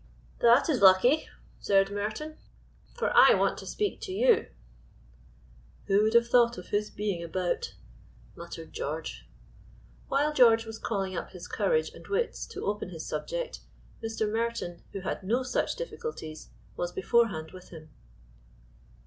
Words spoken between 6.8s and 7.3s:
being